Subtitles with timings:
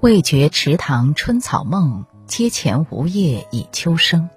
[0.00, 4.28] 未觉池塘春草梦，阶前梧叶已秋声。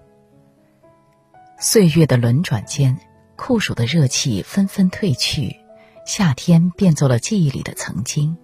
[1.60, 2.98] 岁月的轮转间，
[3.36, 5.58] 酷暑的热气纷纷褪去，
[6.06, 8.38] 夏天变作了记忆里的曾经。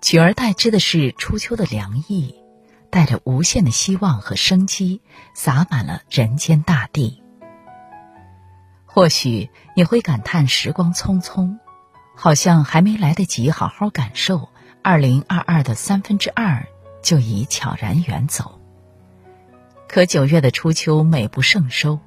[0.00, 2.34] 取而代之的是初秋的凉意，
[2.88, 5.02] 带着无限的希望和生机，
[5.34, 7.22] 洒满了人间大地。
[8.86, 11.58] 或许你会感叹时光匆匆，
[12.16, 14.48] 好像还没来得及好好感受。
[14.82, 16.66] 二零二二的三分之二
[17.02, 18.58] 就已悄然远走。
[19.88, 22.00] 可九月的初秋美不胜收，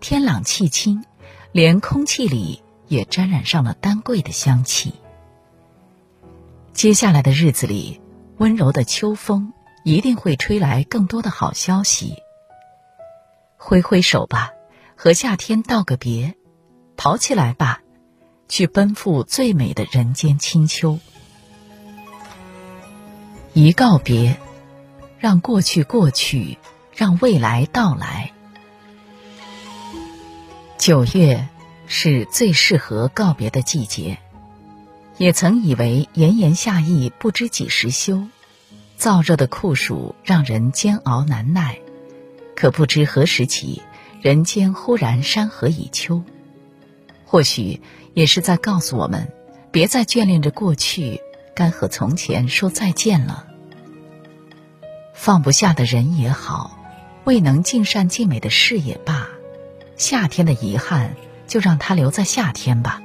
[0.00, 1.04] 天朗气清，
[1.52, 4.94] 连空气里也沾染上了丹桂的香气。
[6.72, 8.00] 接下来的日子里，
[8.38, 9.52] 温柔的秋风
[9.84, 12.14] 一定会吹来更多的好消息。
[13.58, 14.52] 挥挥手吧，
[14.96, 16.34] 和夏天道个别，
[16.96, 17.82] 跑起来吧，
[18.48, 20.98] 去奔赴最美的人间清秋。
[23.58, 24.36] 一告别，
[25.18, 26.58] 让过去过去，
[26.94, 28.32] 让未来到来。
[30.76, 31.48] 九月
[31.86, 34.18] 是最适合告别的季节，
[35.16, 38.24] 也曾以为炎炎夏意不知几时休，
[38.98, 41.78] 燥热的酷暑让人煎熬难耐。
[42.54, 43.80] 可不知何时起，
[44.20, 46.22] 人间忽然山河已秋。
[47.24, 47.80] 或许
[48.12, 49.32] 也是在告诉我们，
[49.70, 51.22] 别再眷恋着过去。
[51.56, 53.46] 该和从前说再见了。
[55.14, 56.78] 放不下的人也好，
[57.24, 59.26] 未能尽善尽美的事也罢，
[59.96, 61.16] 夏天的遗憾
[61.48, 63.02] 就让它留在夏天吧。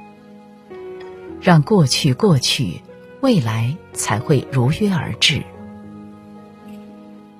[1.40, 2.82] 让过去过去，
[3.22, 5.42] 未来才会如约而至。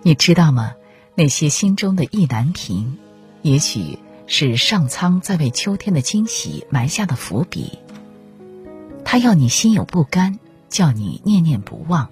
[0.03, 0.73] 你知道吗？
[1.15, 2.99] 那些心中的意难平，
[3.43, 7.79] 也许是上苍在为秋天的惊喜埋下的伏笔。
[9.05, 10.39] 他要你心有不甘。
[10.73, 12.09] 叫你念念不忘，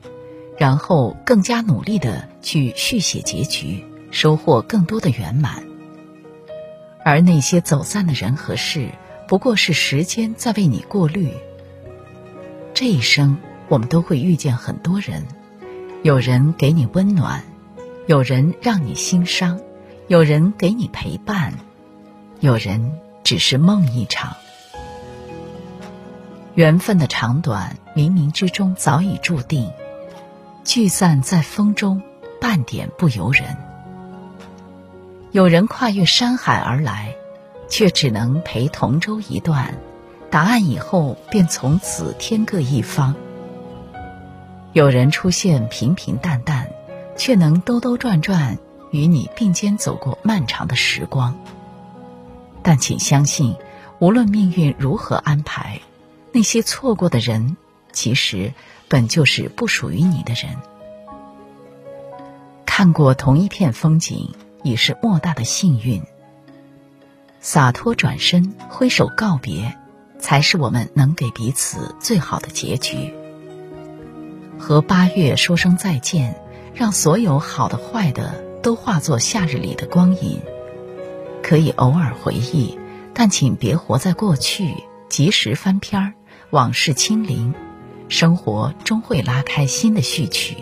[0.59, 5.65] 然后更加努力的去续写结局，收获更多的圆满。
[7.03, 8.91] 而那些走散的人和事，
[9.27, 11.33] 不过是时间在为你过滤。
[12.75, 15.27] 这一生，我们都会遇见很多人，
[16.03, 17.43] 有人给你温暖，
[18.07, 19.59] 有人让你心伤，
[20.09, 21.55] 有人给你陪伴，
[22.41, 22.93] 有人
[23.25, 24.37] 只是梦一场。
[26.55, 29.71] 缘分的长短，冥冥之中早已注定。
[30.65, 32.03] 聚散在风中，
[32.41, 33.57] 半点不由人。
[35.31, 37.15] 有人跨越山海而来，
[37.69, 39.75] 却只能陪同舟一段。
[40.29, 43.15] 答案以后便从此天各一方。
[44.73, 46.69] 有人出现平平淡淡，
[47.17, 48.59] 却能兜兜转转
[48.91, 51.37] 与你并肩走过漫长的时光。
[52.63, 53.57] 但请相信，
[53.99, 55.81] 无论命运如何安排。
[56.33, 57.57] 那些错过的人，
[57.93, 58.53] 其实
[58.89, 60.57] 本就是不属于你的人。
[62.65, 64.33] 看过同一片风景，
[64.63, 66.03] 已是莫大的幸运。
[67.41, 69.77] 洒脱转身，挥手告别，
[70.19, 73.13] 才是我们能给彼此最好的结局。
[74.59, 76.41] 和八月说声再见，
[76.75, 80.41] 让所有好的坏的都化作夏日里的光影。
[81.43, 82.79] 可以偶尔回忆，
[83.15, 84.75] 但请别活在过去，
[85.09, 86.13] 及时翻篇儿。
[86.51, 87.55] 往事清零，
[88.09, 90.57] 生活终会拉开新的序曲。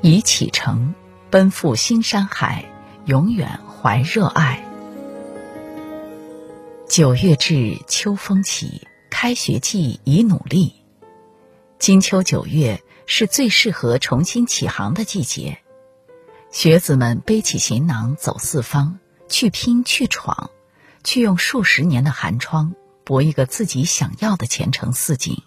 [0.00, 0.92] 已启程，
[1.30, 2.64] 奔赴新山海，
[3.04, 4.64] 永远怀热爱。
[6.88, 10.74] 九月至，秋风起，开学季已努力。
[11.78, 15.58] 金秋九月是最适合重新起航的季节，
[16.50, 20.50] 学子们背起行囊走四方，去拼去闯，
[21.04, 22.74] 去用数十年的寒窗。
[23.04, 25.42] 搏一个自己想要的前程似锦。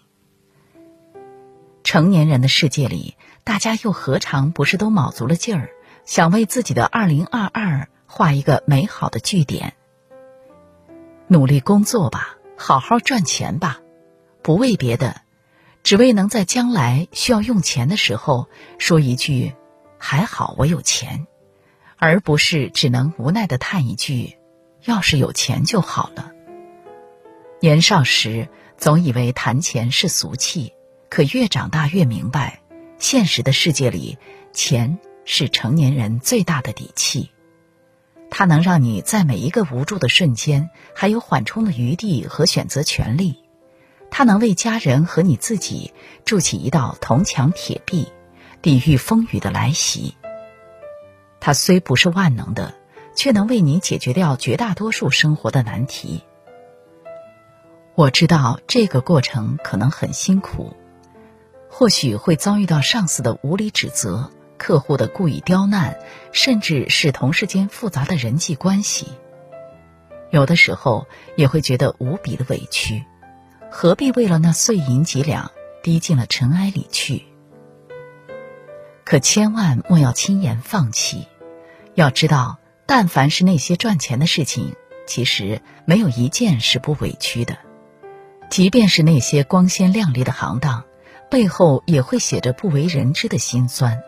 [1.84, 5.70] 成年人的世界里，大家又何尝不是都卯足了劲儿，
[6.04, 9.74] 想为自己的二零二二画一个美好的句点？
[11.28, 13.80] 努力工作吧，好好赚钱吧，
[14.42, 15.22] 不为别的，
[15.82, 18.48] 只为能在将来需要用钱的时候
[18.78, 19.54] 说一句
[19.98, 21.26] “还好我有钱”，
[21.98, 24.36] 而不是只能无奈的叹一句
[24.84, 26.32] “要是有钱就好了”。
[27.58, 30.74] 年少时总以为谈钱是俗气，
[31.08, 32.60] 可越长大越明白，
[32.98, 34.18] 现实的世界里，
[34.52, 37.30] 钱是成年人最大的底气。
[38.30, 43.42] 它能让你在每一个无助的瞬间还有缓冲的余地和选择权利，
[44.10, 45.94] 它能为家人和你自己
[46.26, 48.06] 筑起一道铜墙铁壁，
[48.60, 50.14] 抵御风雨的来袭。
[51.40, 52.74] 它虽不是万能的，
[53.14, 56.22] 却能为你解决掉绝大多数生活的难题。
[57.96, 60.76] 我知道这个过程可能很辛苦，
[61.70, 65.98] 或许会遭遇到上司的无理指责、客户的故意刁难，
[66.30, 69.08] 甚至是同事间复杂的人际关系。
[70.28, 71.06] 有的时候
[71.36, 73.02] 也会觉得无比的委屈，
[73.70, 75.50] 何必为了那碎银几两，
[75.82, 77.24] 滴进了尘埃里去？
[79.06, 81.26] 可千万莫要轻言放弃，
[81.94, 84.76] 要知道，但凡是那些赚钱的事情，
[85.06, 87.56] 其实没有一件是不委屈的。
[88.48, 90.84] 即便是那些光鲜亮丽的行当，
[91.30, 94.02] 背后也会写着不为人知的辛酸。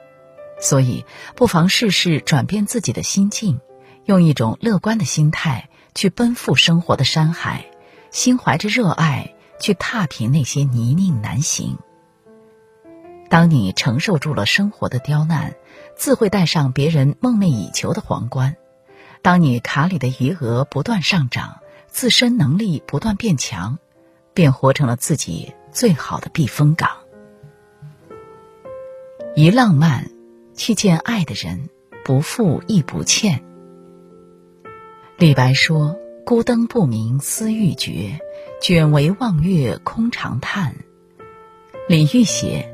[0.61, 1.05] 所以，
[1.37, 3.61] 不妨试试转变自己的心境，
[4.05, 7.67] 用一种乐观的心态去奔赴生活的山海，
[8.11, 11.79] 心怀着热爱去踏平那些泥泞难行。
[13.29, 15.55] 当你承受住了生活的刁难，
[15.97, 18.55] 自会戴上别人梦寐以求的皇冠；
[19.23, 21.59] 当你卡里的余额不断上涨，
[21.89, 23.79] 自身能力不断变强，
[24.39, 26.91] 便活成了自己最好的避风港。
[29.35, 30.13] 一浪漫，
[30.55, 31.71] 去见爱的人，
[32.05, 33.43] 不负亦不欠。
[35.17, 38.21] 李白说：“孤灯不明思欲绝，
[38.63, 40.77] 卷帷望月空长叹。”
[41.91, 42.73] 李煜写。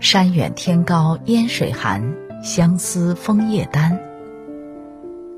[0.00, 4.00] 山远天高烟水寒，相思枫叶丹。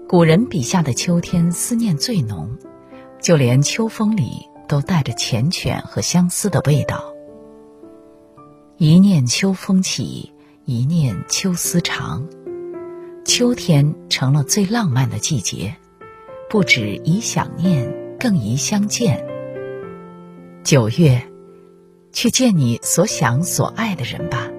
[0.08, 2.56] 古人笔下的秋天思念最浓，
[3.20, 7.12] 就连秋风里都带着缱绻和相思的味道。
[8.76, 10.32] 一念秋风起，
[10.64, 12.26] 一念秋思长。
[13.24, 15.76] 秋天成了最浪漫的季节，
[16.50, 19.24] 不止宜想念，更宜相见。
[20.62, 21.22] 九月，
[22.12, 24.50] 去见你所想所爱的人吧。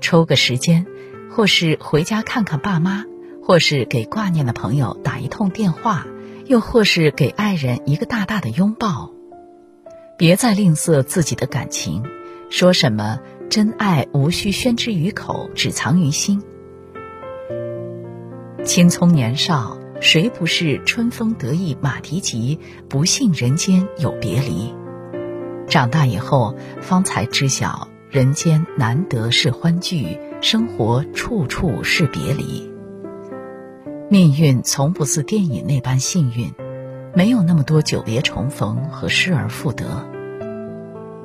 [0.00, 0.86] 抽个时间，
[1.30, 3.04] 或是回家看看爸妈，
[3.42, 6.06] 或是给挂念的朋友打一通电话，
[6.46, 9.12] 又或是给爱人一个大大的拥抱。
[10.20, 12.04] 别再吝啬自己的感情，
[12.50, 16.42] 说什么真爱无需宣之于口，只藏于心。
[18.62, 24.74] 青葱年少，谁不是春风得意马蹄疾，不信人间有别离？
[25.66, 27.88] 长大以后，方才知晓。
[28.10, 32.70] 人间难得是欢聚，生活处处是别离。
[34.10, 36.52] 命运从不似电影那般幸运，
[37.14, 40.08] 没有那么多久别重逢和失而复得。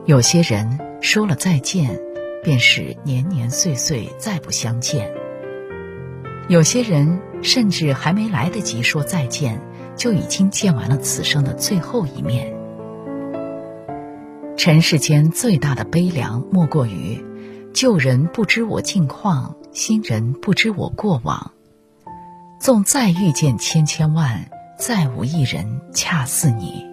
[0.06, 2.00] 有些人说了再见，
[2.44, 5.06] 便是年年岁岁再不相见；
[6.48, 9.62] 有些人甚至还没来得及说再见，
[9.96, 12.54] 就已经见完了此生的最后一面。
[14.58, 17.24] 尘世间最大的悲凉，莫过于
[17.74, 21.52] 旧人不知我近况，新人不知我过往。
[22.60, 26.86] 纵再遇见千千万，再无一人恰似你。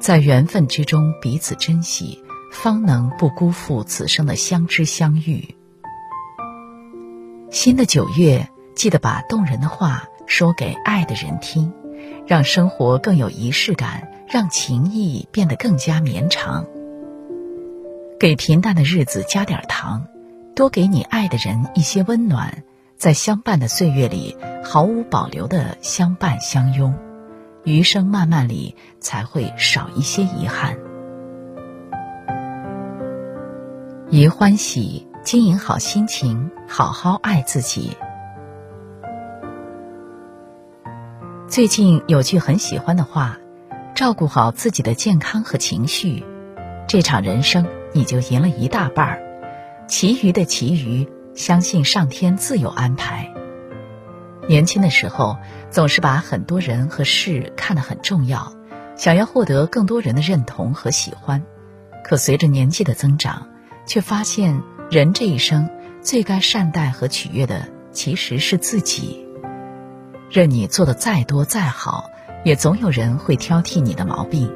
[0.00, 2.22] 在缘分之中彼此珍惜，
[2.52, 5.56] 方能不辜负此生的相知相遇。
[7.50, 11.72] 新的九月，记得把动人的话说给爱的人听，
[12.26, 14.12] 让生活更有仪式感。
[14.30, 16.66] 让情谊变得更加绵长，
[18.20, 20.06] 给平淡的日子加点糖，
[20.54, 22.62] 多给你爱的人一些温暖，
[22.98, 24.36] 在相伴的岁月里
[24.70, 26.94] 毫无保留的相伴相拥，
[27.64, 30.76] 余生漫漫里才会少一些遗憾。
[34.10, 37.96] 宜欢喜，经营好心情，好好爱自己。
[41.48, 43.38] 最近有句很喜欢的话。
[43.94, 46.22] 照顾好自己的健康和情绪，
[46.86, 49.22] 这场人生你就赢了一大半儿。
[49.88, 53.32] 其余的其余，相信上天自有安排。
[54.48, 55.36] 年轻的时候，
[55.70, 58.52] 总是把很多人和事看得很重要，
[58.96, 61.44] 想要获得更多人的认同和喜欢。
[62.02, 63.46] 可随着年纪的增长，
[63.86, 65.70] 却发现人这一生
[66.02, 69.24] 最该善待和取悦的其实是自己。
[70.30, 72.10] 任你做的再多再好。
[72.44, 74.48] 也总有人会挑剔你的毛病，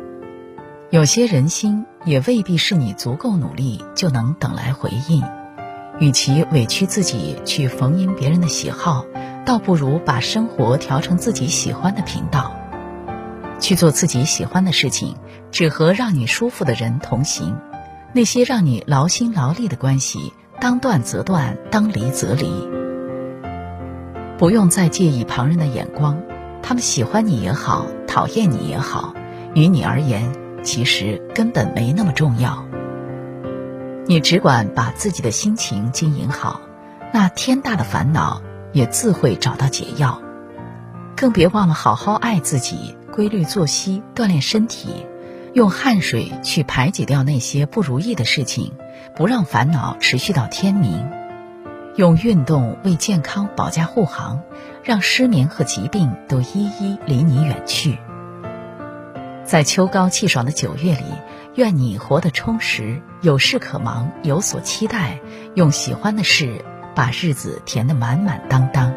[0.91, 5.21] 有些人心也未必是你足够努力就能等来回应。
[5.99, 9.05] 与其委屈自己去逢迎别人的喜好，
[9.45, 12.55] 倒不如把生活调成自己喜欢的频道，
[13.59, 15.17] 去做自己喜欢的事情，
[15.51, 17.59] 只和让你舒服的人同行。
[18.13, 22.69] 那些让你劳心劳力的关系，当断则断，当离则离。
[24.39, 26.21] 不用再介意旁人的眼光。
[26.63, 29.15] 他们喜欢你也好，讨厌你也好，
[29.55, 30.33] 于你而言，
[30.63, 32.65] 其实根本没那么重要。
[34.07, 36.61] 你只管把自己的心情经营好，
[37.13, 38.43] 那天大的烦恼
[38.73, 40.21] 也自会找到解药。
[41.17, 45.07] 更别忘了好好爱自己，规律作息，锻炼身体，
[45.53, 48.73] 用汗水去排解掉那些不如意的事情，
[49.15, 51.09] 不让烦恼持续到天明。
[51.95, 54.41] 用运动为健康保驾护航，
[54.83, 57.99] 让失眠和疾病都一一离你远去。
[59.45, 61.05] 在秋高气爽的九月里，
[61.55, 65.21] 愿你活得充实，有事可忙，有所期待，
[65.55, 68.95] 用喜欢的事把日子填得满满当当。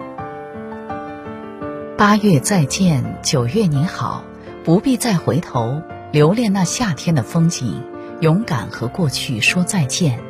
[1.97, 4.23] 八月再见，九月你好，
[4.63, 5.81] 不必再回头。
[6.11, 7.83] 留恋那夏天的风景，
[8.21, 10.21] 勇敢和过去说再见，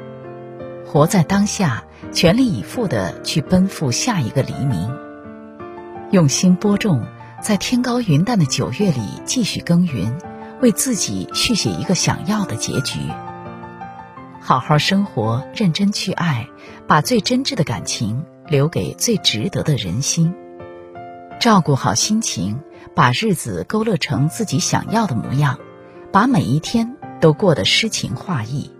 [0.88, 4.92] 活在当下，全力以赴的去奔赴下一个黎明。
[6.12, 7.04] 用心播种，
[7.42, 10.18] 在天高云淡的九月里继续耕耘，
[10.62, 13.00] 为自己续写一个想要的结局。
[14.48, 16.48] 好好生活，认真去爱，
[16.88, 20.36] 把最真挚的感情留给最值得的人心。
[21.40, 22.60] 照顾好心情，
[22.94, 25.58] 把日子勾勒成自己想要的模样。
[26.12, 28.72] 把每一天都过得诗情画意。